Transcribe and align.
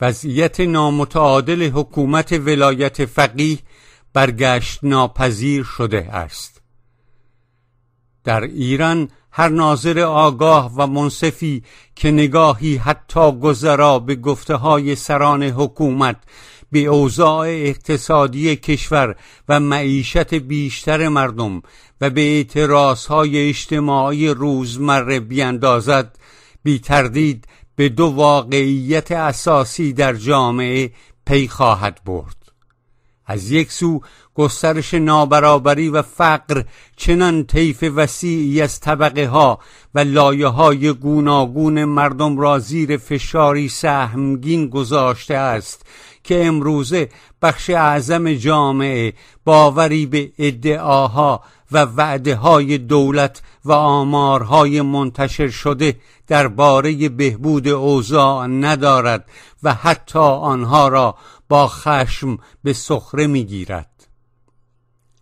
وضعیت 0.00 0.60
نامتعادل 0.60 1.70
حکومت 1.70 2.32
ولایت 2.32 3.04
فقیه 3.04 3.58
برگشت 4.12 4.78
ناپذیر 4.82 5.64
شده 5.64 5.98
است. 5.98 6.62
در 8.24 8.40
ایران 8.40 9.08
هر 9.32 9.48
ناظر 9.48 10.00
آگاه 10.00 10.72
و 10.76 10.86
منصفی 10.86 11.62
که 11.96 12.10
نگاهی 12.10 12.76
حتی 12.76 13.32
گذرا 13.32 13.98
به 13.98 14.16
گفته 14.16 14.54
های 14.54 14.94
سران 14.94 15.42
حکومت 15.42 16.16
به 16.72 16.78
اوضاع 16.78 17.46
اقتصادی 17.48 18.56
کشور 18.56 19.16
و 19.48 19.60
معیشت 19.60 20.34
بیشتر 20.34 21.08
مردم 21.08 21.62
و 22.00 22.10
به 22.10 22.20
اعتراض 22.20 23.06
های 23.06 23.48
اجتماعی 23.48 24.28
روزمره 24.28 25.20
بیاندازد 25.20 26.18
بی 26.62 26.78
تردید 26.78 27.46
به 27.80 27.88
دو 27.88 28.06
واقعیت 28.06 29.12
اساسی 29.12 29.92
در 29.92 30.12
جامعه 30.12 30.90
پی 31.26 31.48
خواهد 31.48 32.00
برد. 32.06 32.36
از 33.26 33.50
یک 33.50 33.72
سو 33.72 34.00
گسترش 34.34 34.94
نابرابری 34.94 35.88
و 35.88 36.02
فقر 36.02 36.64
چنان 36.96 37.44
طیف 37.44 37.84
وسیعی 37.94 38.62
از 38.62 38.80
طبقه 38.80 39.26
ها 39.26 39.58
و 39.94 39.98
لایه 39.98 40.46
های 40.46 40.92
گوناگون 40.92 41.84
مردم 41.84 42.38
را 42.38 42.58
زیر 42.58 42.96
فشاری 42.96 43.68
سهمگین 43.68 44.68
گذاشته 44.68 45.34
است 45.34 45.86
که 46.24 46.46
امروزه 46.46 47.08
بخش 47.42 47.70
اعظم 47.70 48.32
جامعه 48.32 49.12
باوری 49.44 50.06
به 50.06 50.32
ادعاها 50.38 51.42
و 51.72 51.78
وعده 51.78 52.36
های 52.36 52.78
دولت 52.78 53.42
و 53.64 53.72
آمارهای 53.72 54.82
منتشر 54.82 55.48
شده 55.48 55.96
درباره 56.26 57.08
بهبود 57.08 57.68
اوضاع 57.68 58.46
ندارد 58.46 59.30
و 59.62 59.74
حتی 59.74 60.18
آنها 60.18 60.88
را 60.88 61.14
با 61.48 61.68
خشم 61.68 62.38
به 62.62 62.72
سخره 62.72 63.26
می‌گیرد. 63.26 64.08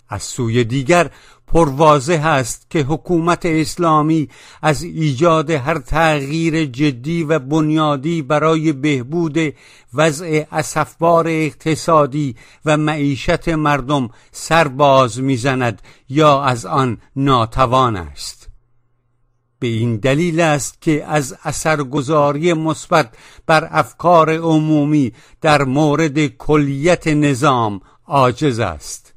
از 0.09 0.23
سوی 0.23 0.65
دیگر 0.65 1.11
پروازه 1.53 2.15
است 2.15 2.67
که 2.71 2.81
حکومت 2.81 3.47
اسلامی 3.47 4.29
از 4.63 4.83
ایجاد 4.83 5.51
هر 5.51 5.79
تغییر 5.79 6.65
جدی 6.65 7.25
و 7.25 7.39
بنیادی 7.39 8.23
برای 8.23 8.73
بهبود 8.73 9.55
وضع 9.95 10.45
اسفبار 10.53 11.27
اقتصادی 11.29 12.37
و 12.65 12.77
معیشت 12.77 13.49
مردم 13.49 14.09
سرباز 14.33 15.21
می‌زند 15.21 15.83
یا 16.09 16.43
از 16.43 16.67
آن 16.67 16.99
ناتوان 17.17 17.97
است. 17.97 18.49
به 19.59 19.67
این 19.67 19.97
دلیل 19.97 20.41
است 20.41 20.83
که 20.83 21.05
از 21.05 21.37
اثرگذاری 21.45 22.53
مثبت 22.53 23.15
بر 23.47 23.69
افکار 23.71 24.31
عمومی 24.37 25.13
در 25.41 25.65
مورد 25.65 26.27
کلیت 26.27 27.07
نظام 27.07 27.81
عاجز 28.07 28.59
است. 28.59 29.15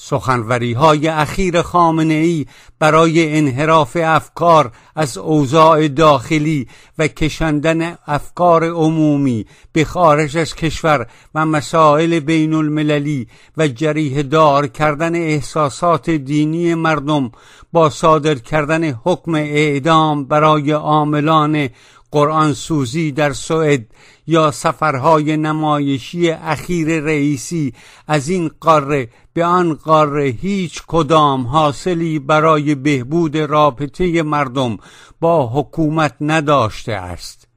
سخنوری 0.00 0.72
های 0.72 1.08
اخیر 1.08 1.62
خامنه 1.62 2.14
ای 2.14 2.46
برای 2.78 3.36
انحراف 3.38 3.96
افکار 4.00 4.72
از 4.96 5.18
اوضاع 5.18 5.88
داخلی 5.88 6.68
و 6.98 7.08
کشندن 7.08 7.98
افکار 8.06 8.64
عمومی 8.64 9.46
به 9.72 9.84
خارج 9.84 10.36
از 10.36 10.54
کشور 10.54 11.06
و 11.34 11.46
مسائل 11.46 12.20
بین 12.20 12.54
المللی 12.54 13.28
و 13.56 13.68
جریه 13.68 14.22
دار 14.22 14.66
کردن 14.66 15.14
احساسات 15.14 16.10
دینی 16.10 16.74
مردم 16.74 17.30
با 17.72 17.90
صادر 17.90 18.34
کردن 18.34 18.84
حکم 19.04 19.34
اعدام 19.34 20.24
برای 20.24 20.70
عاملان 20.70 21.68
قرآن 22.10 22.52
سوزی 22.52 23.12
در 23.12 23.32
سوئد 23.32 23.86
یا 24.26 24.50
سفرهای 24.50 25.36
نمایشی 25.36 26.30
اخیر 26.30 27.00
رئیسی 27.00 27.74
از 28.06 28.28
این 28.28 28.50
قاره 28.60 29.08
به 29.32 29.44
آن 29.44 29.74
قاره 29.74 30.24
هیچ 30.24 30.82
کدام 30.86 31.46
حاصلی 31.46 32.18
برای 32.18 32.74
بهبود 32.74 33.36
رابطه 33.36 34.22
مردم 34.22 34.76
با 35.20 35.46
حکومت 35.46 36.14
نداشته 36.20 36.92
است. 36.92 37.48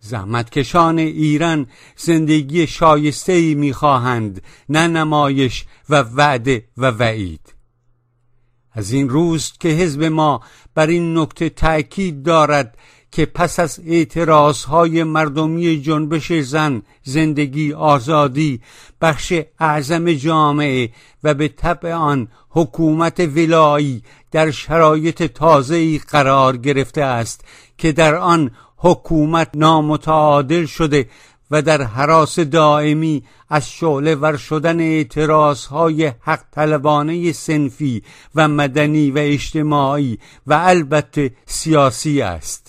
زحمتکشان 0.00 0.98
ایران 0.98 1.66
زندگی 1.96 2.66
شایسته 2.66 3.32
ای 3.32 3.54
می‌خواهند 3.54 4.42
نه 4.68 4.86
نمایش 4.86 5.64
و 5.88 6.02
وعده 6.02 6.64
و 6.76 6.90
وعید. 6.90 7.54
از 8.72 8.92
این 8.92 9.08
روز 9.08 9.52
که 9.60 9.68
حزب 9.68 10.04
ما 10.04 10.40
بر 10.74 10.86
این 10.86 11.18
نکته 11.18 11.48
تأکید 11.48 12.22
دارد 12.22 12.78
که 13.12 13.26
پس 13.26 13.60
از 13.60 13.80
اعتراض 13.86 14.64
های 14.64 15.04
مردمی 15.04 15.80
جنبش 15.80 16.32
زن 16.32 16.82
زندگی 17.02 17.72
آزادی 17.72 18.60
بخش 19.00 19.32
اعظم 19.58 20.12
جامعه 20.12 20.90
و 21.24 21.34
به 21.34 21.48
طبع 21.48 21.92
آن 21.92 22.28
حکومت 22.50 23.20
ولایی 23.20 24.02
در 24.30 24.50
شرایط 24.50 25.22
تازه‌ای 25.22 25.98
قرار 25.98 26.56
گرفته 26.56 27.02
است 27.02 27.44
که 27.78 27.92
در 27.92 28.14
آن 28.14 28.50
حکومت 28.76 29.48
نامتعادل 29.54 30.66
شده 30.66 31.08
و 31.50 31.62
در 31.62 31.82
حراس 31.82 32.38
دائمی 32.38 33.22
از 33.48 33.70
شعله 33.70 34.14
ور 34.14 34.36
شدن 34.36 34.80
اعتراض 34.80 35.64
های 35.64 36.12
حق 36.20 36.40
طلبانه 36.52 37.32
سنفی 37.32 38.02
و 38.34 38.48
مدنی 38.48 39.10
و 39.10 39.18
اجتماعی 39.18 40.18
و 40.46 40.54
البته 40.54 41.30
سیاسی 41.46 42.22
است. 42.22 42.67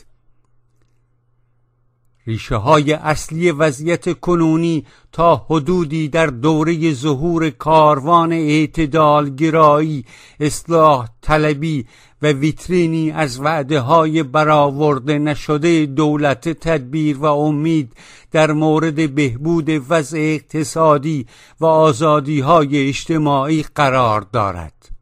ریشه 2.29 2.55
های 2.55 2.93
اصلی 2.93 3.51
وضعیت 3.51 4.19
کنونی 4.19 4.85
تا 5.11 5.45
حدودی 5.49 6.07
در 6.07 6.27
دوره 6.27 6.93
ظهور 6.93 7.49
کاروان 7.49 8.33
اعتدال 8.33 9.35
گرایی 9.35 10.05
اصلاح 10.39 11.09
طلبی 11.21 11.85
و 12.21 12.27
ویترینی 12.27 13.11
از 13.11 13.39
وعده 13.39 13.79
های 13.79 14.23
برآورده 14.23 15.19
نشده 15.19 15.85
دولت 15.85 16.49
تدبیر 16.49 17.17
و 17.17 17.25
امید 17.25 17.93
در 18.31 18.51
مورد 18.51 19.15
بهبود 19.15 19.69
وضع 19.89 20.17
اقتصادی 20.17 21.25
و 21.59 21.65
آزادی 21.65 22.39
های 22.39 22.87
اجتماعی 22.87 23.65
قرار 23.75 24.21
دارد. 24.21 24.98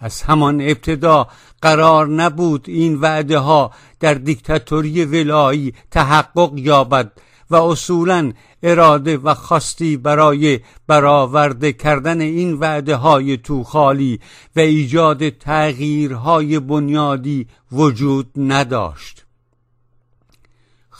از 0.00 0.22
همان 0.22 0.60
ابتدا 0.60 1.28
قرار 1.62 2.08
نبود 2.08 2.64
این 2.68 3.00
وعده 3.00 3.38
ها 3.38 3.70
در 4.00 4.14
دیکتاتوری 4.14 5.04
ولایی 5.04 5.74
تحقق 5.90 6.52
یابد 6.56 7.12
و 7.50 7.56
اصولا 7.56 8.32
اراده 8.62 9.16
و 9.16 9.34
خواستی 9.34 9.96
برای 9.96 10.60
برآورده 10.86 11.72
کردن 11.72 12.20
این 12.20 12.54
وعده 12.54 12.96
های 12.96 13.36
توخالی 13.36 14.20
و 14.56 14.60
ایجاد 14.60 15.28
تغییرهای 15.28 16.58
بنیادی 16.58 17.46
وجود 17.72 18.30
نداشت. 18.36 19.27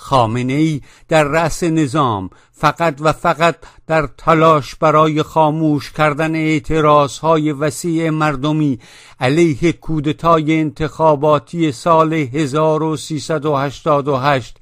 خامنه 0.08 0.52
ای 0.52 0.80
در 1.08 1.24
رأس 1.24 1.62
نظام 1.62 2.30
فقط 2.52 2.96
و 3.00 3.12
فقط 3.12 3.56
در 3.86 4.08
تلاش 4.18 4.74
برای 4.74 5.22
خاموش 5.22 5.92
کردن 5.92 6.34
اعتراض 6.34 7.18
های 7.18 7.52
وسیع 7.52 8.10
مردمی 8.10 8.78
علیه 9.20 9.72
کودتای 9.72 10.60
انتخاباتی 10.60 11.72
سال 11.72 12.12
1388 12.12 14.56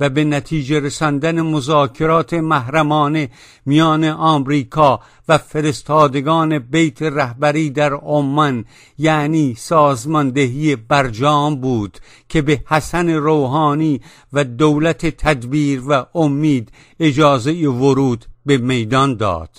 و 0.00 0.08
به 0.08 0.24
نتیجه 0.24 0.80
رساندن 0.80 1.40
مذاکرات 1.40 2.34
محرمانه 2.34 3.28
میان 3.66 4.04
آمریکا 4.04 5.00
و 5.28 5.38
فرستادگان 5.38 6.58
بیت 6.58 7.02
رهبری 7.02 7.70
در 7.70 7.92
عمان 7.92 8.64
یعنی 8.98 9.54
سازماندهی 9.58 10.76
برجام 10.76 11.56
بود 11.56 11.98
که 12.28 12.42
به 12.42 12.60
حسن 12.66 13.10
روحانی 13.10 14.00
و 14.32 14.44
دولت 14.44 15.06
تدبیر 15.06 15.82
و 15.88 16.06
امید 16.14 16.72
اجازه 17.00 17.52
ورود 17.52 18.24
به 18.46 18.58
میدان 18.58 19.16
داد. 19.16 19.50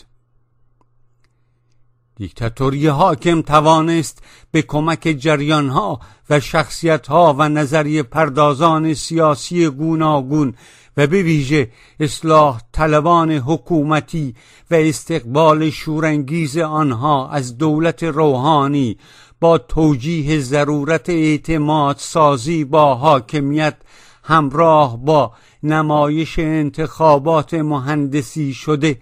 دیکتاتوری 2.17 2.88
حاکم 2.88 3.41
توانست 3.41 4.23
به 4.51 4.62
کمک 4.62 5.15
جریانها 5.19 6.00
و 6.29 6.39
شخصیتها 6.39 7.35
و 7.39 7.50
نظریه 7.50 8.03
پردازان 8.03 8.94
سیاسی 8.94 9.69
گوناگون 9.69 10.53
و 10.97 11.07
به 11.07 11.23
ویژه 11.23 11.71
اصلاح 12.00 12.62
طلبان 12.71 13.31
حکومتی 13.31 14.35
و 14.71 14.75
استقبال 14.75 15.69
شورانگیز 15.69 16.57
آنها 16.57 17.29
از 17.29 17.57
دولت 17.57 18.03
روحانی 18.03 18.97
با 19.39 19.57
توجیه 19.57 20.39
ضرورت 20.39 21.09
اعتماد 21.09 21.95
سازی 22.00 22.63
با 22.63 22.95
حاکمیت 22.95 23.75
همراه 24.23 24.97
با 24.97 25.31
نمایش 25.63 26.39
انتخابات 26.39 27.53
مهندسی 27.53 28.53
شده 28.53 28.97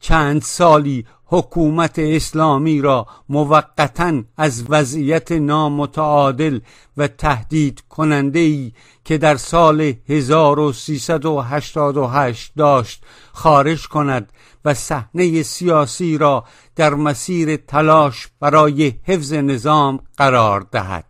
چند 0.00 0.42
سالی 0.42 1.06
حکومت 1.34 1.98
اسلامی 1.98 2.80
را 2.80 3.06
موقتا 3.28 4.22
از 4.36 4.64
وضعیت 4.68 5.32
نامتعادل 5.32 6.60
و 6.96 7.08
تهدید 7.08 7.82
کننده 7.88 8.38
ای 8.38 8.72
که 9.04 9.18
در 9.18 9.36
سال 9.36 9.94
1388 10.08 12.52
داشت 12.56 13.02
خارج 13.32 13.88
کند 13.88 14.32
و 14.64 14.74
صحنه 14.74 15.42
سیاسی 15.42 16.18
را 16.18 16.44
در 16.76 16.94
مسیر 16.94 17.56
تلاش 17.56 18.28
برای 18.40 18.94
حفظ 19.04 19.32
نظام 19.32 20.00
قرار 20.16 20.60
دهد. 20.60 21.04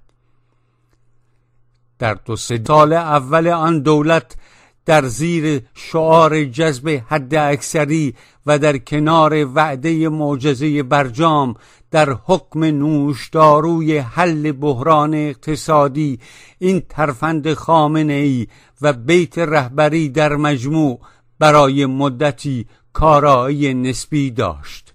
در 1.99 2.15
دو 2.15 2.37
سال 2.37 2.93
اول 2.93 3.49
آن 3.49 3.81
دولت 3.81 4.37
در 4.87 5.07
زیر 5.07 5.63
شعار 5.75 6.45
جذب 6.45 7.03
حد 7.07 7.35
اکثری 7.35 8.15
و 8.47 8.59
در 8.59 8.79
کنار 8.79 9.47
وعده 9.55 10.09
معجزه 10.09 10.83
برجام 10.83 11.55
در 11.91 12.17
حکم 12.25 12.65
نوشداروی 12.65 13.99
حل 13.99 14.53
بحران 14.53 15.15
اقتصادی 15.15 16.21
این 16.59 16.83
ترفند 16.89 17.55
خامنه 17.55 18.13
ای 18.13 18.47
و 18.83 18.93
بیت 18.93 19.39
رهبری 19.39 20.09
در 20.09 20.37
مجموع 20.37 21.01
برای 21.39 21.87
مدتی 21.87 22.67
کارایی 22.93 23.75
نسبی 23.75 24.31
داشت. 24.31 24.94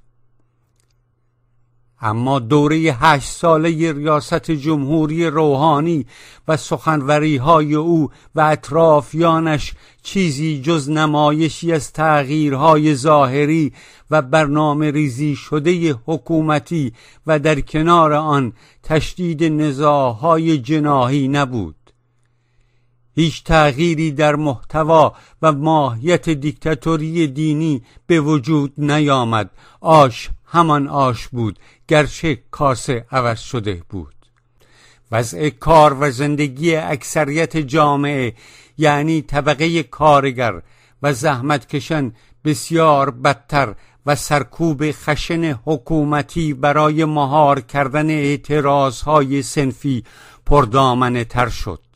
اما 2.01 2.39
دوره 2.39 2.77
هشت 2.77 3.31
ساله 3.31 3.93
ریاست 3.93 4.51
جمهوری 4.51 5.25
روحانی 5.25 6.05
و 6.47 6.57
سخنوری 6.57 7.37
های 7.37 7.73
او 7.73 8.09
و 8.35 8.41
اطرافیانش 8.41 9.73
چیزی 10.03 10.61
جز 10.61 10.89
نمایشی 10.89 11.73
از 11.73 11.93
تغییرهای 11.93 12.95
ظاهری 12.95 13.73
و 14.11 14.21
برنامه 14.21 14.91
ریزی 14.91 15.35
شده 15.35 15.95
حکومتی 16.05 16.93
و 17.27 17.39
در 17.39 17.61
کنار 17.61 18.13
آن 18.13 18.53
تشدید 18.83 19.43
نزاهای 19.43 20.57
جناهی 20.57 21.27
نبود. 21.27 21.75
هیچ 23.15 23.43
تغییری 23.43 24.11
در 24.11 24.35
محتوا 24.35 25.13
و 25.41 25.51
ماهیت 25.51 26.29
دیکتاتوری 26.29 27.27
دینی 27.27 27.81
به 28.07 28.19
وجود 28.19 28.73
نیامد. 28.77 29.49
آش 29.81 30.29
همان 30.45 30.87
آش 30.87 31.27
بود. 31.27 31.59
گرچه 31.89 32.43
کاسه 32.51 33.05
عوض 33.11 33.39
شده 33.39 33.81
بود. 33.89 34.15
وضع 35.11 35.49
کار 35.49 35.97
و 35.99 36.11
زندگی 36.11 36.75
اکثریت 36.75 37.57
جامعه 37.57 38.33
یعنی 38.77 39.21
طبقه 39.21 39.83
کارگر 39.83 40.61
و 41.03 41.13
زحمتکشان 41.13 42.13
بسیار 42.45 43.11
بدتر 43.11 43.75
و 44.05 44.15
سرکوب 44.15 44.91
خشن 44.91 45.59
حکومتی 45.65 46.53
برای 46.53 47.05
مهار 47.05 47.61
کردن 47.61 48.09
اعتراضهای 48.09 49.41
سنفی 49.41 50.03
پردامنه 50.45 51.23
تر 51.23 51.49
شد. 51.49 51.88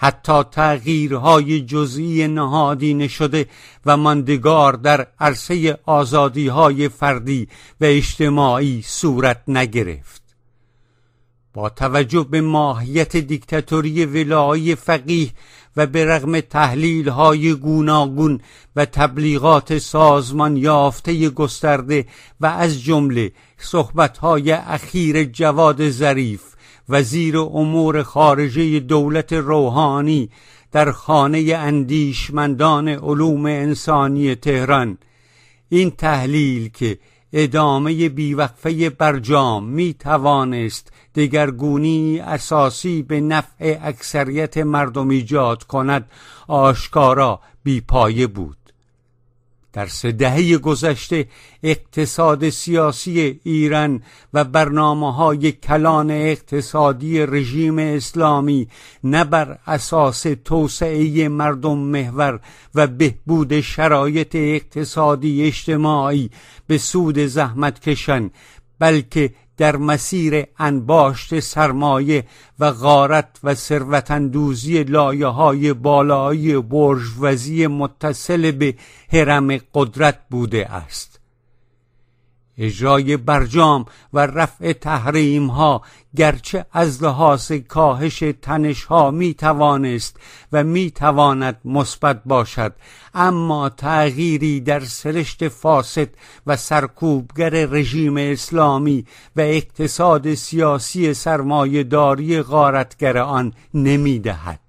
حتی 0.00 0.42
تغییرهای 0.42 1.60
جزئی 1.60 2.28
نهادینه 2.28 3.08
شده 3.08 3.46
و 3.86 3.96
ماندگار 3.96 4.72
در 4.72 5.06
عرصه 5.20 5.78
آزادیهای 5.86 6.88
فردی 6.88 7.48
و 7.80 7.84
اجتماعی 7.84 8.82
صورت 8.86 9.42
نگرفت. 9.48 10.22
با 11.54 11.68
توجه 11.68 12.26
به 12.30 12.40
ماهیت 12.40 13.16
دیکتاتوری 13.16 14.04
ولایی 14.06 14.74
فقیه 14.74 15.30
و 15.76 15.86
به 15.86 16.04
رغم 16.04 16.40
تحلیل 16.40 17.08
های 17.08 17.54
گوناگون 17.54 18.40
و 18.76 18.84
تبلیغات 18.84 19.78
سازمان 19.78 20.56
یافته 20.56 21.28
گسترده 21.30 22.06
و 22.40 22.46
از 22.46 22.82
جمله 22.82 23.32
صحبت 23.58 24.18
های 24.18 24.52
اخیر 24.52 25.24
جواد 25.24 25.90
ظریف 25.90 26.42
وزیر 26.88 27.38
امور 27.38 28.02
خارجه 28.02 28.80
دولت 28.80 29.32
روحانی 29.32 30.30
در 30.72 30.92
خانه 30.92 31.54
اندیشمندان 31.56 32.88
علوم 32.88 33.46
انسانی 33.46 34.34
تهران. 34.34 34.98
این 35.68 35.90
تحلیل 35.90 36.68
که 36.68 36.98
ادامه 37.32 38.08
بیوقفه 38.08 38.90
برجام 38.90 39.64
می 39.64 39.94
توانست 39.94 40.92
دگرگونی 41.14 42.18
اساسی 42.18 43.02
به 43.02 43.20
نفع 43.20 43.78
اکثریت 43.82 44.58
مردم 44.58 45.08
ایجاد 45.08 45.62
کند 45.62 46.10
آشکارا 46.48 47.40
بیپایه 47.64 48.26
بود. 48.26 48.57
در 49.72 49.86
سه 49.86 50.12
دهه 50.12 50.58
گذشته 50.58 51.28
اقتصاد 51.62 52.48
سیاسی 52.48 53.40
ایران 53.44 54.02
و 54.34 54.44
برنامه 54.44 55.14
های 55.14 55.52
کلان 55.52 56.10
اقتصادی 56.10 57.26
رژیم 57.26 57.78
اسلامی 57.78 58.68
نه 59.04 59.24
بر 59.24 59.58
اساس 59.66 60.26
توسعه 60.44 61.28
مردم 61.28 61.78
محور 61.78 62.40
و 62.74 62.86
بهبود 62.86 63.60
شرایط 63.60 64.34
اقتصادی 64.34 65.46
اجتماعی 65.46 66.30
به 66.66 66.78
سود 66.78 67.18
زحمت 67.18 67.80
کشن 67.80 68.30
بلکه 68.78 69.30
در 69.58 69.76
مسیر 69.76 70.44
انباشت 70.58 71.40
سرمایه 71.40 72.24
و 72.58 72.72
غارت 72.72 73.38
و 73.44 73.54
ثروتاندوزی 73.54 74.84
لایه 74.84 75.26
های 75.26 75.72
بالایی 75.72 76.58
برجوزی 76.58 77.66
متصل 77.66 78.50
به 78.50 78.74
حرم 79.12 79.56
قدرت 79.74 80.18
بوده 80.30 80.72
است. 80.72 81.20
اجرای 82.58 83.16
برجام 83.16 83.84
و 84.12 84.18
رفع 84.18 84.72
تحریم 84.72 85.46
ها 85.46 85.82
گرچه 86.16 86.66
از 86.72 87.02
لحاظ 87.02 87.52
کاهش 87.52 88.24
تنش 88.42 88.84
ها 88.84 89.10
می 89.10 89.34
توانست 89.34 90.16
و 90.52 90.64
می 90.64 90.90
تواند 90.90 91.60
مثبت 91.64 92.22
باشد 92.24 92.74
اما 93.14 93.68
تغییری 93.68 94.60
در 94.60 94.80
سرشت 94.80 95.48
فاسد 95.48 96.08
و 96.46 96.56
سرکوبگر 96.56 97.50
رژیم 97.50 98.16
اسلامی 98.16 99.06
و 99.36 99.40
اقتصاد 99.40 100.34
سیاسی 100.34 101.14
سرمایهداری 101.14 102.42
غارتگر 102.42 103.18
آن 103.18 103.52
نمی 103.74 104.18
دهد. 104.18 104.67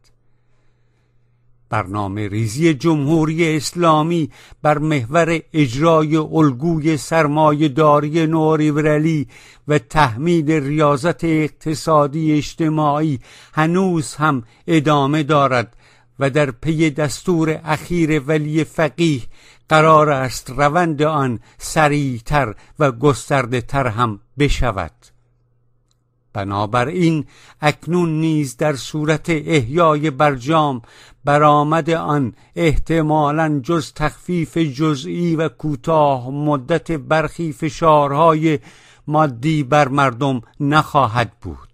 برنامه 1.69 2.27
ریزی 2.27 2.73
جمهوری 2.73 3.57
اسلامی 3.57 4.29
بر 4.61 4.77
محور 4.77 5.39
اجرای 5.53 6.15
الگوی 6.15 6.97
سرمایهداری 6.97 8.27
نوریبرلی 8.27 9.27
و 9.67 9.79
تحمید 9.79 10.51
ریاضت 10.51 11.23
اقتصادی 11.23 12.33
اجتماعی 12.33 13.19
هنوز 13.53 14.15
هم 14.15 14.43
ادامه 14.67 15.23
دارد 15.23 15.75
و 16.19 16.29
در 16.29 16.51
پی 16.51 16.89
دستور 16.89 17.61
اخیر 17.63 18.19
ولی 18.19 18.63
فقیه 18.63 19.21
قرار 19.69 20.09
است 20.09 20.49
روند 20.49 21.01
آن 21.01 21.39
سریعتر 21.57 22.55
و 22.79 22.91
گسترده 22.91 23.61
تر 23.61 23.87
هم 23.87 24.19
بشود. 24.39 25.18
بنابراین 26.33 27.25
اکنون 27.61 28.19
نیز 28.19 28.57
در 28.57 28.75
صورت 28.75 29.29
احیای 29.29 30.09
برجام 30.09 30.81
برآمد 31.25 31.89
آن 31.89 32.33
احتمالا 32.55 33.59
جز 33.63 33.93
تخفیف 33.93 34.57
جزئی 34.57 35.35
و 35.35 35.49
کوتاه 35.49 36.29
مدت 36.29 36.91
برخی 36.91 37.53
فشارهای 37.53 38.59
مادی 39.07 39.63
بر 39.63 39.87
مردم 39.87 40.41
نخواهد 40.59 41.31
بود. 41.41 41.69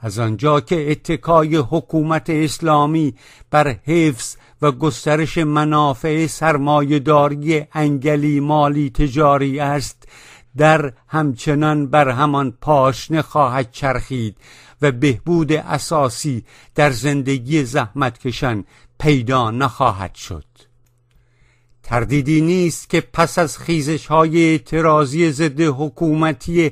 از 0.00 0.18
آنجا 0.18 0.60
که 0.60 0.90
اتکای 0.90 1.56
حکومت 1.56 2.30
اسلامی 2.30 3.14
بر 3.50 3.76
حفظ 3.84 4.36
و 4.62 4.72
گسترش 4.72 5.38
منافع 5.38 6.26
سرمایهداری 6.26 7.66
انگلی 7.72 8.40
مالی 8.40 8.90
تجاری 8.90 9.60
است 9.60 10.08
در 10.56 10.92
همچنان 11.08 11.86
بر 11.86 12.08
همان 12.08 12.50
پاشنه 12.60 13.22
خواهد 13.22 13.70
چرخید 13.70 14.36
و 14.82 14.92
بهبود 14.92 15.52
اساسی 15.52 16.44
در 16.74 16.90
زندگی 16.90 17.64
زحمتکشان 17.64 18.64
پیدا 18.98 19.50
نخواهد 19.50 20.14
شد. 20.14 20.44
تردیدی 21.82 22.40
نیست 22.40 22.90
که 22.90 23.00
پس 23.00 23.38
از 23.38 23.58
خیزش 23.58 24.06
های 24.06 24.44
اعتراضی 24.44 25.30
ضد 25.30 25.60
حکومتی 25.60 26.70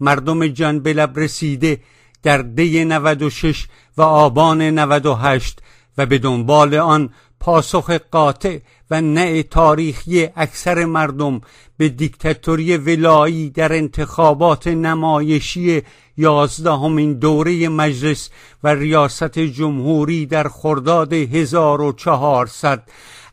مردم 0.00 0.46
جان 0.46 0.76
لب 0.78 1.18
رسیده 1.18 1.80
در 2.22 2.38
دی 2.38 2.84
96 2.84 3.66
و 3.96 4.02
آبان 4.02 4.62
98 4.62 5.58
و 5.98 6.06
به 6.06 6.18
دنبال 6.18 6.74
آن 6.74 7.10
پاسخ 7.42 7.90
قاطع 7.90 8.58
و 8.90 9.00
نه 9.00 9.42
تاریخی 9.42 10.28
اکثر 10.36 10.84
مردم 10.84 11.40
به 11.76 11.88
دیکتاتوری 11.88 12.76
ولایی 12.76 13.50
در 13.50 13.72
انتخابات 13.72 14.66
نمایشی 14.66 15.82
یازدهمین 16.16 17.12
دوره 17.12 17.68
مجلس 17.68 18.30
و 18.64 18.68
ریاست 18.74 19.38
جمهوری 19.38 20.26
در 20.26 20.48
خرداد 20.48 21.12
1400 21.12 22.82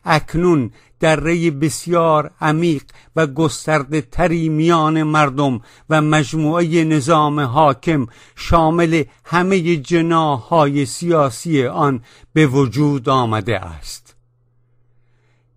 اکنون 0.04 0.70
دره 1.00 1.50
بسیار 1.50 2.30
عمیق 2.40 2.82
و 3.16 3.26
گسترده 3.26 4.00
تری 4.00 4.48
میان 4.48 5.02
مردم 5.02 5.60
و 5.90 6.02
مجموعه 6.02 6.84
نظام 6.84 7.40
حاکم 7.40 8.06
شامل 8.36 9.04
همه 9.24 9.76
جناهای 9.76 10.86
سیاسی 10.86 11.66
آن 11.66 12.02
به 12.32 12.46
وجود 12.46 13.08
آمده 13.08 13.58
است. 13.60 14.14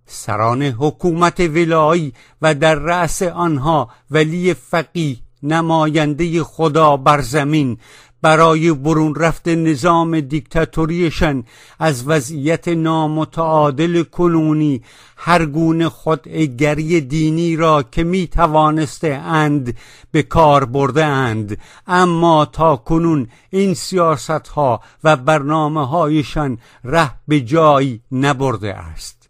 سران 0.06 0.62
حکومت 0.64 1.40
ولایی 1.40 2.14
و 2.42 2.56
در 2.56 2.76
رأس 2.76 3.22
آنها 3.22 3.90
ولی 4.12 4.54
فقیه 4.54 5.18
نماینده 5.44 6.44
خدا 6.44 6.98
بر 6.98 7.22
زمین 7.22 7.78
برای 8.24 8.74
برون 8.74 9.16
رفت 9.16 9.48
نظام 9.48 10.20
دیکتاتوریشان 10.20 11.44
از 11.80 12.08
وضعیت 12.08 12.68
نامتعادل 12.68 14.04
کنونی 14.04 14.82
هر 15.18 15.46
گونه 15.46 15.90
خودگری 15.90 17.02
دینی 17.02 17.56
را 17.56 17.84
که 17.84 18.04
می 18.04 18.28
توانسته 18.28 19.14
اند 19.14 19.78
به 20.12 20.24
کار 20.24 20.66
برده 20.66 21.06
اند. 21.06 21.58
اما 21.88 22.46
تا 22.46 22.76
کنون 22.76 23.28
این 23.50 23.74
سیاست 23.74 24.48
ها 24.48 24.82
و 25.04 25.16
برنامه 25.16 25.88
هایشان 25.88 26.58
ره 26.84 27.12
به 27.28 27.42
جایی 27.42 28.02
نبرده 28.12 28.74
است. 28.74 29.30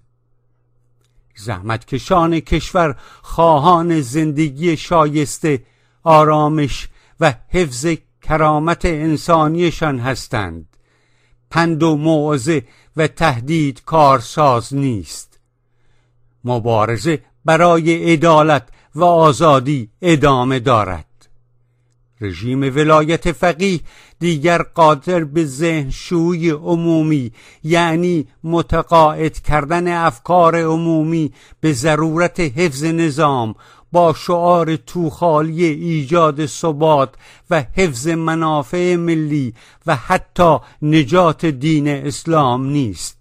زحمتکشان 1.35 2.39
کشور 2.39 2.95
خواهان 3.21 4.01
زندگی 4.01 4.77
شایسته 4.77 5.63
آرامش 6.03 6.89
و 7.19 7.33
حفظ 7.49 7.87
کرامت 8.23 8.85
انسانیشان 8.85 9.99
هستند. 9.99 10.65
پند 11.51 11.83
و 11.83 11.95
موعظه 11.95 12.63
و 12.97 13.07
تهدید 13.07 13.83
کارساز 13.85 14.75
نیست. 14.75 15.39
مبارزه 16.43 17.19
برای 17.45 18.13
عدالت 18.13 18.67
و 18.95 19.03
آزادی 19.03 19.89
ادامه 20.01 20.59
دارد. 20.59 21.05
رژیم 22.21 22.61
ولایت 22.61 23.31
فقیه 23.31 23.79
دیگر 24.19 24.61
قادر 24.61 25.23
به 25.23 25.45
ذهن 25.45 25.89
شوی 25.89 26.49
عمومی 26.49 27.31
یعنی 27.63 28.27
متقاعد 28.43 29.39
کردن 29.39 29.87
افکار 30.05 30.61
عمومی 30.61 31.33
به 31.61 31.73
ضرورت 31.73 32.39
حفظ 32.39 32.83
نظام 32.83 33.55
با 33.93 34.13
شعار 34.13 34.75
توخالی 34.75 35.65
ایجاد 35.65 36.45
ثبات 36.45 37.09
و 37.49 37.63
حفظ 37.73 38.07
منافع 38.07 38.95
ملی 38.95 39.53
و 39.87 39.95
حتی 39.95 40.57
نجات 40.81 41.45
دین 41.45 41.87
اسلام 41.87 42.65
نیست. 42.65 43.17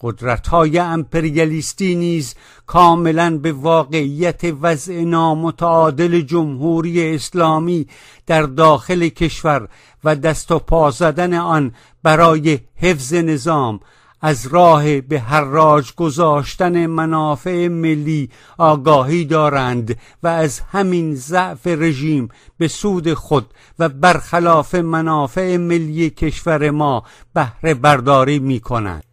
قدرت 0.00 0.48
های 0.48 0.78
امپریالیستی 0.78 1.94
نیز 1.94 2.34
کاملا 2.66 3.38
به 3.38 3.52
واقعیت 3.52 4.40
وضع 4.60 5.00
نامتعادل 5.00 6.20
جمهوری 6.20 7.14
اسلامی 7.14 7.86
در 8.26 8.42
داخل 8.42 9.08
کشور 9.08 9.68
و 10.04 10.16
دست 10.16 10.50
و 10.50 10.58
پا 10.58 10.90
زدن 10.90 11.34
آن 11.34 11.74
برای 12.02 12.58
حفظ 12.76 13.14
نظام 13.14 13.80
از 14.22 14.46
راه 14.46 15.00
به 15.00 15.20
حراج 15.20 15.92
گذاشتن 15.96 16.86
منافع 16.86 17.68
ملی 17.68 18.30
آگاهی 18.58 19.24
دارند 19.24 19.98
و 20.22 20.28
از 20.28 20.60
همین 20.60 21.14
ضعف 21.14 21.66
رژیم 21.66 22.28
به 22.58 22.68
سود 22.68 23.14
خود 23.14 23.46
و 23.78 23.88
برخلاف 23.88 24.74
منافع 24.74 25.56
ملی 25.56 26.10
کشور 26.10 26.70
ما 26.70 27.04
بهره 27.34 27.74
برداری 27.74 28.38
می 28.38 28.60
کنند 28.60 29.04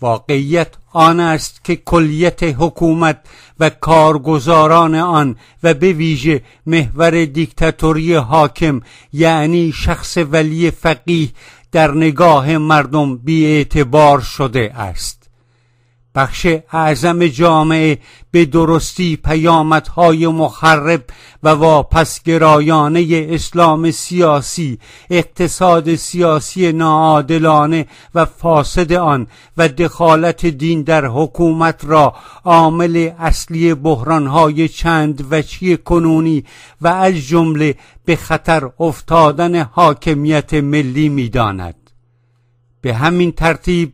واقعیت 0.00 0.74
آن 0.92 1.20
است 1.20 1.64
که 1.64 1.76
کلیت 1.76 2.42
حکومت 2.42 3.18
و 3.60 3.70
کارگزاران 3.70 4.94
آن 4.94 5.36
و 5.62 5.74
به 5.74 5.92
ویژه 5.92 6.42
محور 6.66 7.24
دیکتاتوری 7.24 8.14
حاکم 8.14 8.80
یعنی 9.12 9.72
شخص 9.72 10.18
ولی 10.30 10.70
فقیه 10.70 11.28
در 11.72 11.94
نگاه 11.94 12.58
مردم 12.58 13.16
بیاعتبار 13.16 14.20
شده 14.20 14.72
است. 14.74 15.19
بخش 16.14 16.46
اعظم 16.72 17.26
جامعه 17.26 17.98
به 18.30 18.44
درستی 18.44 19.16
پیامدهای 19.16 20.26
مخرب 20.26 21.04
و 21.42 21.48
واپسگرایانه 21.48 23.26
اسلام 23.30 23.90
سیاسی 23.90 24.78
اقتصاد 25.10 25.94
سیاسی 25.94 26.72
ناعادلانه 26.72 27.86
و 28.14 28.24
فاسد 28.24 28.92
آن 28.92 29.26
و 29.56 29.68
دخالت 29.68 30.46
دین 30.46 30.82
در 30.82 31.06
حکومت 31.06 31.84
را 31.84 32.14
عامل 32.44 33.10
اصلی 33.18 33.74
بحرانهای 33.74 34.68
چند 34.68 35.26
وچی 35.30 35.76
کنونی 35.76 36.44
و 36.80 36.88
از 36.88 37.14
جمله 37.14 37.74
به 38.04 38.16
خطر 38.16 38.70
افتادن 38.80 39.62
حاکمیت 39.62 40.54
ملی 40.54 41.08
می‌داند. 41.08 41.74
به 42.80 42.94
همین 42.94 43.32
ترتیب 43.32 43.92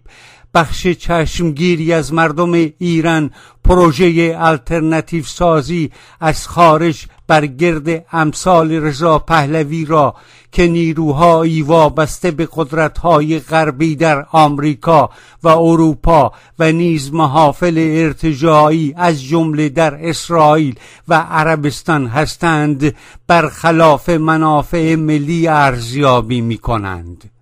بخش 0.56 0.86
چشمگیری 0.86 1.92
از 1.92 2.12
مردم 2.12 2.52
ایران 2.78 3.30
پروژه 3.64 4.36
الटरناتیو 4.38 5.24
سازی 5.24 5.90
از 6.20 6.48
خارج 6.48 7.06
بر 7.26 7.46
گرد 7.46 8.06
امثال 8.12 8.72
رضا 8.72 9.18
پهلوی 9.18 9.84
را 9.84 10.14
که 10.52 10.66
نیروهایی 10.66 11.62
وابسته 11.62 12.30
به 12.30 12.48
قدرت‌های 12.52 13.40
غربی 13.40 13.96
در 13.96 14.26
آمریکا 14.32 15.10
و 15.42 15.48
اروپا 15.48 16.32
و 16.58 16.72
نیز 16.72 17.12
محافل 17.12 17.78
ارتجاعی 17.78 18.94
از 18.96 19.22
جمله 19.22 19.68
در 19.68 20.08
اسرائیل 20.08 20.74
و 21.08 21.14
عربستان 21.14 22.06
هستند 22.06 22.94
برخلاف 23.26 24.08
منافع 24.08 24.94
ملی 24.94 25.48
ارزیابی 25.48 26.40
می 26.40 26.58
کنند. 26.58 27.35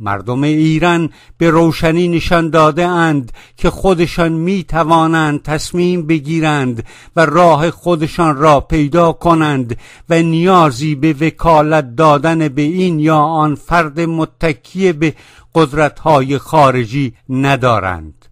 مردم 0.00 0.42
ایران 0.42 1.10
به 1.38 1.50
روشنی 1.50 2.08
نشان 2.08 2.50
داده 2.50 2.86
اند 2.86 3.32
که 3.56 3.70
خودشان 3.70 4.32
می 4.32 4.64
توانند 4.64 5.42
تصمیم 5.42 6.06
بگیرند 6.06 6.84
و 7.16 7.26
راه 7.26 7.70
خودشان 7.70 8.36
را 8.36 8.60
پیدا 8.60 9.12
کنند 9.12 9.76
و 10.08 10.22
نیازی 10.22 10.94
به 10.94 11.12
وکالت 11.20 11.96
دادن 11.96 12.48
به 12.48 12.62
این 12.62 13.00
یا 13.00 13.18
آن 13.18 13.54
فرد 13.54 14.00
متکی 14.00 14.92
به 14.92 15.14
قدرت‌های 15.54 16.38
خارجی 16.38 17.14
ندارند. 17.28 18.25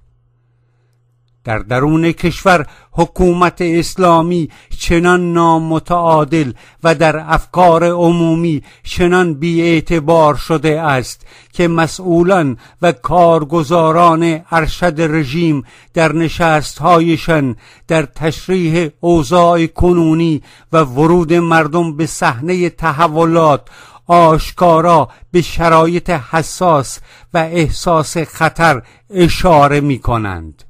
در 1.44 1.58
درون 1.58 2.12
کشور 2.12 2.66
حکومت 2.92 3.60
اسلامی 3.60 4.50
چنان 4.78 5.32
نامتعادل 5.32 6.52
و 6.84 6.94
در 6.94 7.24
افکار 7.26 7.84
عمومی 7.84 8.62
چنان 8.82 9.34
بیاعتبار 9.34 10.34
شده 10.34 10.80
است 10.80 11.26
که 11.52 11.68
مسئولان 11.68 12.56
و 12.82 12.92
کارگزاران 12.92 14.40
ارشد 14.50 15.00
رژیم 15.00 15.64
در 15.94 16.12
نشستهایشان 16.12 17.56
در 17.88 18.02
تشریح 18.02 18.88
اوضاع 19.00 19.66
کنونی 19.66 20.42
و 20.72 20.78
ورود 20.78 21.32
مردم 21.32 21.96
به 21.96 22.06
صحنه 22.06 22.70
تحولات 22.70 23.60
آشکارا 24.06 25.08
به 25.30 25.42
شرایط 25.42 26.10
حساس 26.10 26.98
و 27.34 27.38
احساس 27.38 28.18
خطر 28.18 28.82
اشاره 29.10 29.80
می 29.80 29.98
کنند 29.98 30.63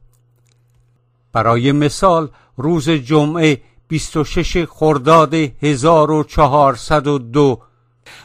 برای 1.35 1.73
مثال 1.73 2.29
روز 2.57 2.91
جمعه 2.91 3.61
26 3.89 4.65
خرداد 4.65 5.35
1402 5.35 7.61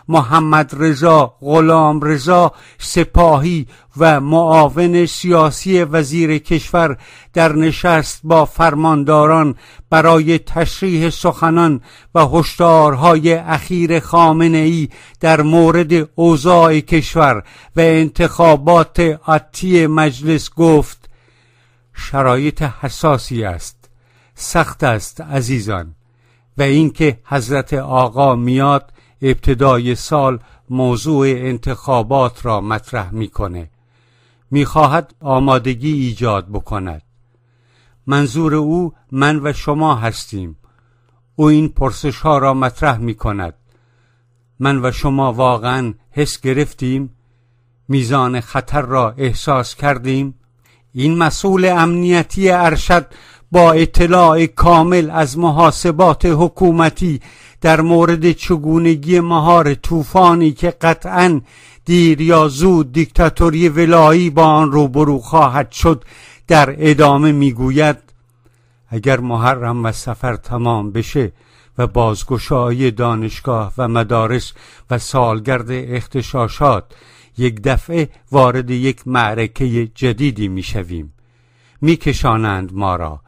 محمد 0.08 0.72
رضا 0.78 1.34
غلام 1.42 2.02
رضا 2.02 2.52
سپاهی 2.78 3.68
و 3.98 4.20
معاون 4.20 5.06
سیاسی 5.06 5.84
وزیر 5.84 6.38
کشور 6.38 6.98
در 7.34 7.54
نشست 7.54 8.22
با 8.24 8.46
فرمانداران 8.46 9.56
برای 9.90 10.40
تشریح 10.40 11.10
سخنان 11.10 11.82
و 12.16 12.28
هشدارهای 12.28 13.34
اخیر 13.34 14.00
خامنه 14.00 14.58
ای 14.58 14.90
در 15.20 15.42
مورد 15.42 16.10
اوضاع 16.16 16.80
کشور 16.80 17.44
و 17.76 17.80
انتخابات 17.80 19.20
آتی 19.26 19.88
مجلس 19.88 20.50
گفت 20.56 20.99
شرایط 22.00 22.62
حساسی 22.62 23.44
است. 23.44 23.90
سخت 24.36 24.84
است 24.84 25.22
عزیزان. 25.22 25.96
و 26.58 26.62
اینکه 26.62 27.20
حضرت 27.26 27.74
آقا 27.74 28.36
میاد 28.36 28.94
ابتدای 29.22 29.96
سال 29.96 30.40
موضوع 30.70 31.28
انتخابات 31.28 32.46
را 32.46 32.62
مطرح 32.62 33.12
می‌کنه. 33.12 33.70
می‌خواهد 34.52 35.16
آمادگی 35.22 35.94
ایجاد 35.94 36.48
بکند. 36.48 37.02
منظور 38.08 38.56
او 38.56 38.94
من 39.12 39.40
و 39.44 39.54
شما 39.54 39.96
هستیم. 39.96 40.58
او 41.36 41.50
این 41.50 41.70
پرسش 41.70 42.20
ها 42.20 42.38
را 42.38 42.54
مطرح 42.54 42.98
می 42.98 43.16
کند 43.16 43.54
من 44.60 44.86
و 44.86 44.92
شما 44.92 45.34
واقعا 45.34 45.94
حس 46.12 46.42
گرفتیم. 46.42 47.16
میزان 47.88 48.40
خطر 48.40 48.82
را 48.82 49.14
احساس 49.18 49.76
کردیم. 49.76 50.39
این 50.94 51.18
مسئول 51.18 51.66
امنیتی 51.66 52.50
ارشد 52.50 53.06
با 53.52 53.72
اطلاع 53.72 54.46
کامل 54.46 55.10
از 55.12 55.38
محاسبات 55.38 56.26
حکومتی 56.26 57.22
در 57.62 57.82
مورد 57.82 58.32
چگونگی 58.32 59.20
مهار 59.20 59.74
طوفانی 59.74 60.52
که 60.52 60.72
قطعا 60.72 61.42
دیر 61.86 62.22
یا 62.22 62.48
زود 62.48 62.92
دیکتاتوری 62.92 63.70
ولایی 63.70 64.30
با 64.30 64.44
آن 64.44 64.72
روبرو 64.72 65.20
خواهد 65.20 65.72
شد 65.72 66.04
در 66.48 66.76
ادامه 66.78 67.32
می‌گوید 67.32 67.98
اگر 68.90 69.20
محرم 69.20 69.86
و 69.86 69.92
سفر 69.92 70.36
تمام 70.36 70.92
بشه 70.92 71.32
و 71.78 71.88
بازگشایی 71.88 72.92
دانشگاه 72.92 73.74
و 73.78 73.88
مدارس 73.88 74.54
و 74.90 74.98
سالگرد 74.98 75.72
اختشاشات 75.72 76.84
یک 77.40 77.62
دفعه 77.62 78.10
وارد 78.32 78.72
یک 78.72 79.08
معرکه 79.08 79.88
جدیدی 79.88 80.48
می‌شویم 80.48 81.14
میکشانند 81.82 82.74
ما 82.74 82.96
را 82.96 83.22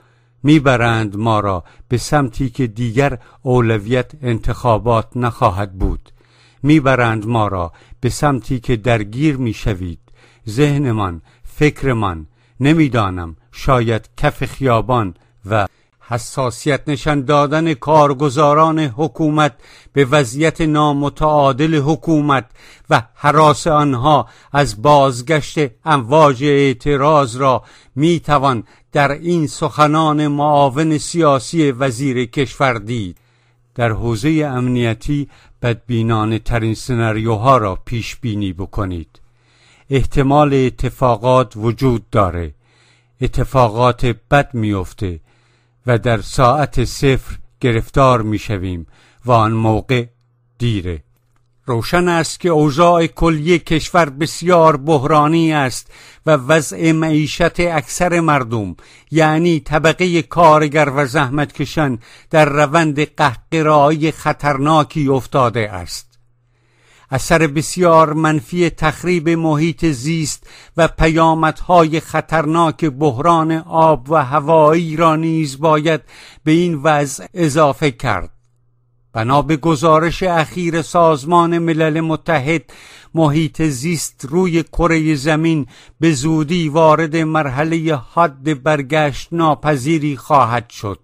می‌برند 0.43 1.17
ما 1.17 1.39
را 1.39 1.63
به 1.87 1.97
سمتی 1.97 2.49
که 2.49 2.67
دیگر 2.67 3.17
اولویت 3.41 4.11
انتخابات 4.21 5.07
نخواهد 5.15 5.73
بود. 5.73 6.09
می‌برند 6.63 7.27
ما 7.27 7.47
را 7.47 7.73
به 7.99 8.09
سمتی 8.09 8.59
که 8.59 8.75
درگیر 8.75 9.37
می‌شوید 9.37 9.99
ذهنمان 10.49 11.21
فکرمان 11.43 12.27
نمی‌دانم 12.59 13.35
شاید 13.51 14.09
کف 14.17 14.45
خیابان 14.45 15.13
و 15.45 15.67
حساسیت 16.11 16.81
نشان 16.87 17.25
دادن 17.25 17.73
کارگزاران 17.73 18.79
حکومت 18.79 19.53
به 19.93 20.05
وضعیت 20.05 20.61
نامتعادل 20.61 21.75
حکومت 21.75 22.45
و 22.89 23.01
حراس 23.15 23.67
آنها 23.67 24.27
از 24.51 24.81
بازگشت 24.81 25.59
امواج 25.85 26.43
اعتراض 26.43 27.35
را 27.35 27.63
می‌توان 27.95 28.63
در 28.91 29.11
این 29.11 29.47
سخنان 29.47 30.27
معاون 30.27 30.97
سیاسی 30.97 31.71
وزیر 31.71 32.25
کشور 32.25 32.73
دید. 32.73 33.17
در 33.75 33.91
حوزه 33.91 34.29
امنیتی 34.29 35.29
بدبینانه 35.61 36.39
ترین 36.39 36.73
سناریوها 36.73 37.57
را 37.57 37.75
پیش 37.85 38.15
بینی 38.15 38.53
بکنید. 38.53 39.19
احتمال 39.89 40.53
اتفاقات 40.53 41.53
وجود 41.55 42.09
داره. 42.09 42.53
اتفاقات 43.21 44.05
بد 44.05 44.49
میفته 44.53 45.19
و 45.87 45.97
در 45.97 46.21
ساعت 46.21 46.83
صفر 46.83 47.37
گرفتار 47.59 48.21
می‌شویم 48.21 48.87
و 49.25 49.31
آن 49.31 49.53
موقع 49.53 50.05
دیره. 50.57 51.03
روشن 51.65 52.07
است 52.07 52.39
که 52.39 52.49
اوضاع 52.49 53.07
کلی 53.07 53.59
کشور 53.59 54.09
بسیار 54.09 54.77
بحرانی 54.77 55.53
است 55.53 55.91
و 56.25 56.31
وضع 56.31 56.91
معیشت 56.91 57.59
اکثر 57.59 58.19
مردم 58.19 58.75
یعنی 59.11 59.59
طبقه 59.59 60.21
کارگر 60.21 60.91
و 60.95 61.05
زحمتکشان 61.05 61.99
در 62.29 62.45
روند 62.45 63.15
قهقرایی 63.15 64.11
خطرناکی 64.11 65.07
افتاده 65.07 65.71
است. 65.71 66.10
اثر 67.11 67.47
بسیار 67.47 68.13
منفی 68.13 68.69
تخریب 68.69 69.29
محیط 69.29 69.85
زیست 69.85 70.47
و 70.77 70.87
پیامدهای 70.87 71.99
خطرناک 71.99 72.85
بحران 72.85 73.51
آب 73.67 74.09
و 74.09 74.25
هوایی 74.25 74.95
را 74.95 75.15
نیز 75.15 75.59
باید 75.59 76.01
به 76.43 76.51
این 76.51 76.75
وضع 76.75 77.25
اضافه 77.33 77.91
کرد. 77.91 78.29
بنا 79.13 79.41
به 79.41 79.57
گزارش 79.57 80.23
اخیر 80.23 80.81
سازمان 80.81 81.59
ملل 81.59 82.01
متحد 82.01 82.63
محیط 83.13 83.61
زیست 83.61 84.25
روی 84.29 84.63
کره 84.63 85.15
زمین 85.15 85.67
به 85.99 86.13
زودی 86.13 86.69
وارد 86.69 87.15
مرحله 87.15 87.99
حد 88.13 88.63
برگشت 88.63 89.27
ناپذیری 89.31 90.17
خواهد 90.17 90.69
شد. 90.69 90.99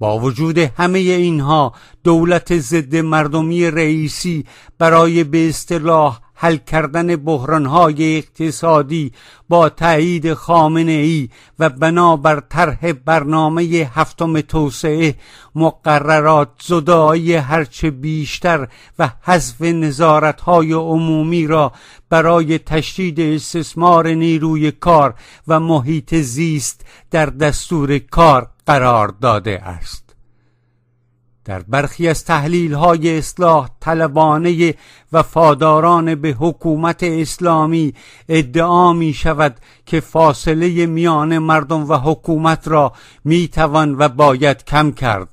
با 0.00 0.18
وجود 0.18 0.58
همه 0.58 0.98
اینها 0.98 1.72
دولت 2.04 2.58
ضد 2.58 2.96
مردمی 2.96 3.70
رئیسی 3.70 4.44
برای 4.78 5.24
به 5.24 5.48
اصطلاح 5.48 6.20
حل 6.34 6.56
کردن 6.56 7.16
بحرانهای 7.16 8.18
اقتصادی 8.18 9.12
با 9.48 9.68
تایید 9.68 10.34
خامنه 10.34 10.92
ای 10.92 11.28
و 11.58 11.68
بنابر 11.68 12.40
طرح 12.40 12.92
برنامه 12.92 13.62
هفتم 13.94 14.40
توسعه 14.40 15.14
مقررات 15.54 16.48
زدایی 16.62 17.34
هرچه 17.34 17.90
بیشتر 17.90 18.68
و 18.98 19.10
حذف 19.22 19.62
نظارتهای 19.62 20.72
عمومی 20.72 21.46
را 21.46 21.72
برای 22.10 22.58
تشدید 22.58 23.20
استثمار 23.20 24.08
نیروی 24.08 24.70
کار 24.70 25.14
و 25.48 25.60
محیط 25.60 26.14
زیست 26.14 26.84
در 27.10 27.26
دستور 27.26 27.98
کار 27.98 28.49
قرار 28.70 29.08
داده 29.08 29.62
است. 29.62 30.14
در 31.44 31.62
برخی 31.62 32.08
از 32.08 32.24
تحلیل 32.24 32.74
های 32.74 33.18
اصلاح 33.18 33.70
طلبانه 33.80 34.74
وفاداران 35.12 36.14
به 36.14 36.28
حکومت 36.28 37.02
اسلامی 37.02 37.94
ادعا 38.28 38.92
می 38.92 39.12
شود 39.12 39.56
که 39.86 40.00
فاصله 40.00 40.86
میان 40.86 41.38
مردم 41.38 41.88
و 41.88 41.94
حکومت 41.94 42.68
را 42.68 42.92
می 43.24 43.48
توان 43.48 43.96
و 43.98 44.08
باید 44.08 44.64
کم 44.64 44.92
کرد. 44.92 45.28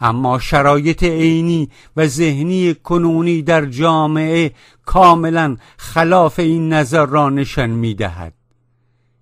اما 0.00 0.38
شرایط 0.38 1.02
عینی 1.02 1.70
و 1.96 2.06
ذهنی 2.06 2.74
کنونی 2.74 3.42
در 3.42 3.66
جامعه 3.66 4.52
کاملا 4.86 5.56
خلاف 5.76 6.38
این 6.38 6.72
نظر 6.72 7.06
را 7.06 7.30
نشان 7.30 7.70
می 7.70 7.94
دهد 7.94 8.34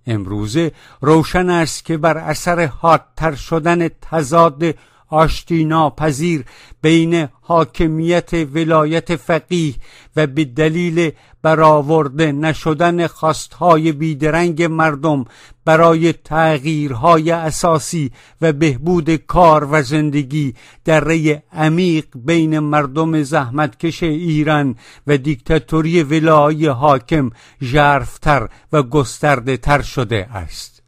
امروزه 0.06 0.72
روشن 1.00 1.50
است 1.50 1.84
که 1.84 1.96
بر 1.96 2.18
اثر 2.18 2.66
حادتر 2.66 3.34
شدن 3.34 3.88
تضاد 3.88 4.74
آشتی 5.12 5.64
ناپذیر 5.64 6.44
بین 6.82 7.28
حاکمیت 7.40 8.30
ولایت 8.54 9.16
فقیه 9.16 9.74
و 10.16 10.26
به 10.26 10.44
دلیل 10.44 11.10
برآورده 11.42 12.32
نشدن 12.32 13.06
خواستهای 13.06 13.92
بیدرنگ 13.92 14.62
مردم 14.62 15.24
برای 15.64 16.12
تغییرهای 16.12 17.30
اساسی 17.30 18.10
و 18.40 18.52
بهبود 18.52 19.10
کار 19.16 19.68
و 19.70 19.82
زندگی 19.82 20.54
در 20.84 21.04
ری 21.04 21.38
عمیق 21.52 22.06
بین 22.14 22.58
مردم 22.58 23.22
زحمتکش 23.22 24.02
ایران 24.02 24.76
و 25.06 25.16
دیکتاتوری 25.16 26.02
ولایی 26.02 26.66
حاکم 26.66 27.30
ژرفتر 27.62 28.48
و 28.72 28.82
گسترده 28.82 29.56
تر 29.56 29.82
شده 29.82 30.28
است. 30.32 30.81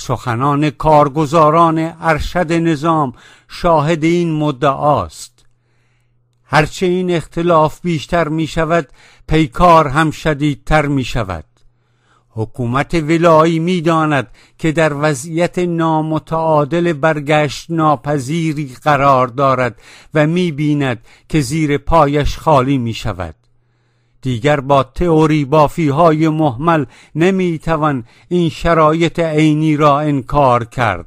سخنان 0.00 0.70
کارگزاران 0.70 1.92
ارشد 2.00 2.52
نظام 2.52 3.12
شاهد 3.48 4.04
این 4.04 4.32
مدعاست. 4.32 5.44
هرچه 6.44 6.86
این 6.86 7.10
اختلاف 7.10 7.80
بیشتر 7.80 8.28
می 8.28 8.46
شود 8.46 8.88
پیکار 9.28 9.88
هم 9.88 10.10
شدیدتر 10.10 10.86
می 10.86 11.04
شود 11.04 11.44
حکومت 12.28 12.94
ولایی 12.94 13.58
می 13.58 13.80
داند 13.80 14.28
که 14.58 14.72
در 14.72 14.92
وضعیت 14.94 15.58
نامتعادل 15.58 16.92
برگشت 16.92 17.70
ناپذیری 17.70 18.76
قرار 18.82 19.26
دارد 19.26 19.80
و 20.14 20.26
می 20.26 20.52
بیند 20.52 20.98
که 21.28 21.40
زیر 21.40 21.78
پایش 21.78 22.38
خالی 22.38 22.78
می 22.78 22.94
شود 22.94 23.34
دیگر 24.22 24.60
با 24.60 24.82
تئوری 24.82 25.44
بافی 25.44 25.88
های 25.88 26.28
محمل 26.28 26.84
نمی‌توان 27.14 28.04
این 28.28 28.48
شرایط 28.48 29.18
عینی 29.18 29.76
را 29.76 30.00
انکار 30.00 30.64
کرد. 30.64 31.06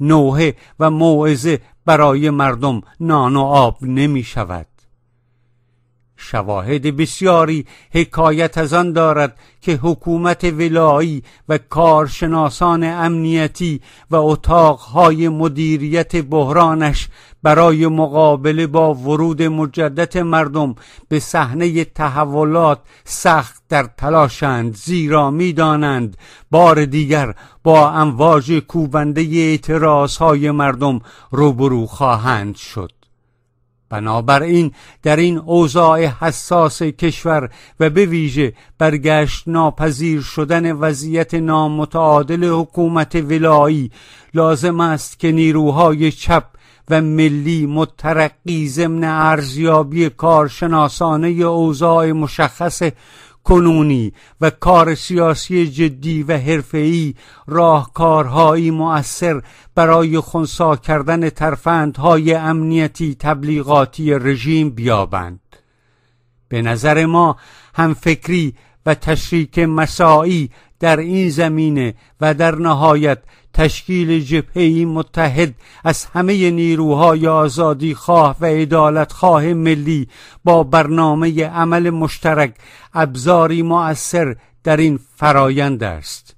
نوحه 0.00 0.54
و 0.80 0.90
موعظه 0.90 1.60
برای 1.86 2.30
مردم 2.30 2.82
نان 3.00 3.36
و 3.36 3.40
آب 3.40 3.78
نمی 3.82 4.22
شود 4.22 4.66
شواهد 6.20 6.96
بسیاری 6.96 7.66
حکایت 7.92 8.58
از 8.58 8.72
آن 8.72 8.92
دارد 8.92 9.38
که 9.60 9.78
حکومت 9.82 10.44
ولایی 10.44 11.22
و 11.48 11.58
کارشناسان 11.58 12.84
امنیتی 12.84 13.80
و 14.10 14.16
اتاقهای 14.16 15.28
مدیریت 15.28 16.16
بحرانش 16.16 17.08
برای 17.42 17.86
مقابله 17.86 18.66
با 18.66 18.94
ورود 18.94 19.42
مجدد 19.42 20.18
مردم 20.18 20.74
به 21.08 21.20
صحنه 21.20 21.84
تحولات 21.84 22.78
سخت 23.04 23.62
در 23.68 23.88
تلاشند 23.96 24.76
زیرا 24.76 25.30
می‌دانند 25.30 26.16
بار 26.50 26.84
دیگر 26.84 27.34
با 27.62 27.90
امواج 27.90 28.52
کوبنده 28.52 29.20
اعتراضهای 29.20 30.50
مردم 30.50 31.00
روبرو 31.30 31.86
خواهند 31.86 32.56
شد. 32.56 32.97
بنابراین 33.90 34.72
در 35.02 35.16
این 35.16 35.38
اوضاع 35.38 36.06
حساس 36.06 36.82
کشور 36.82 37.50
و 37.80 37.90
به 37.90 38.06
ویژه 38.06 38.52
برگشت 38.78 39.48
ناپذیر 39.48 40.20
شدن 40.20 40.72
وضعیت 40.72 41.34
نامتعادل 41.34 42.44
حکومت 42.44 43.14
ولایی 43.14 43.90
لازم 44.34 44.80
است 44.80 45.18
که 45.18 45.32
نیروهای 45.32 46.12
چپ 46.12 46.44
و 46.90 47.00
ملی 47.00 47.66
مترقی 47.66 48.68
ضمن 48.68 49.04
ارزیابی 49.04 50.10
کارشناسانه 50.10 51.28
اوضاع 51.28 52.12
مشخص 52.12 52.82
کنونی 53.48 54.12
و 54.40 54.50
کار 54.50 54.94
سیاسی 54.94 55.66
جدی 55.66 56.22
و 56.22 56.36
حرفه‌ای 56.36 57.14
راهکارهایی 57.46 58.70
مؤثر 58.70 59.42
برای 59.74 60.18
خونسا 60.18 60.76
کردن 60.76 61.30
ترفندهای 61.30 62.34
امنیتی 62.34 63.14
تبلیغاتی 63.14 64.14
رژیم 64.14 64.70
بیابند. 64.70 65.40
به 66.48 66.62
نظر 66.62 67.06
ما 67.06 67.36
هم 67.74 67.94
فکری 67.94 68.54
و 68.86 68.94
تشریک 68.94 69.58
مساعی 69.58 70.50
در 70.80 70.96
این 70.96 71.30
زمینه 71.30 71.94
و 72.20 72.34
در 72.34 72.54
نهایت 72.54 73.18
تشکیل 73.58 74.24
جبهه‌ای 74.24 74.84
متحد 74.84 75.54
از 75.84 76.04
همه 76.04 76.50
نیروهای 76.50 77.28
آزادی 77.28 77.94
خواه 77.94 78.36
و 78.40 78.46
عدالت 78.46 79.12
خواه 79.12 79.52
ملی 79.52 80.08
با 80.44 80.62
برنامه 80.62 81.44
عمل 81.44 81.90
مشترک 81.90 82.54
ابزاری 82.94 83.62
مؤثر 83.62 84.36
در 84.64 84.76
این 84.76 84.98
فرایند 85.16 85.82
است. 85.82 86.36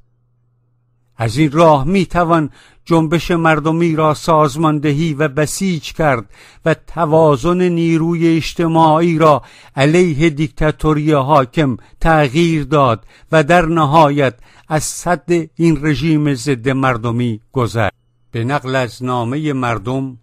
از 1.17 1.37
این 1.37 1.53
راه 1.53 1.85
می 1.85 2.07
توان 2.07 2.51
جنبش 2.91 3.31
مردمی 3.31 3.97
را 3.97 4.15
سازماندهی 4.15 5.15
و 5.15 5.29
بسیج 5.29 5.93
کرد 5.93 6.31
و 6.65 6.75
توازن 6.75 7.63
نیروی 7.63 8.37
اجتماعی 8.37 9.19
را 9.19 9.43
علیه 9.77 10.31
دیکتاتوری 10.31 11.13
حاکم 11.13 11.77
تغییر 12.01 12.65
داد 12.65 13.05
و 13.33 13.45
در 13.45 13.67
نهایت 13.67 14.35
از 14.69 14.85
صد 14.85 15.31
این 15.57 15.87
رژیم 15.87 16.35
ضد 16.35 16.69
مردمی 16.69 17.41
گذشت. 17.53 17.93
به 18.31 18.45
نقل 18.45 18.77
از 18.77 19.05
نامه 19.05 19.53
مردم 19.53 20.19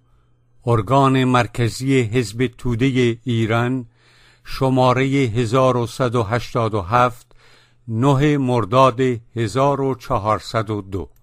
ارگان 0.66 1.24
مرکزی 1.24 2.00
حزب 2.00 2.50
توده 2.58 3.18
ایران 3.24 3.86
شماره 4.44 5.06
1187 5.06 7.28
نه 7.88 8.38
مرداد 8.38 9.00
1402 9.36 11.17